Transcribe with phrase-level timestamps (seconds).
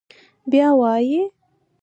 [0.51, 1.31] بيا وايي: